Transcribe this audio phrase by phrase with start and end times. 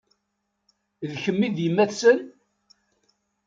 [1.09, 2.19] D kemm i d yemma-tsen?